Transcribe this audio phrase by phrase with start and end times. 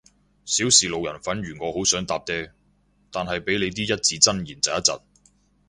[0.45, 2.49] 少時路人粉如我好想搭嗲，
[3.11, 4.91] 但係被你啲一字真言疾一疾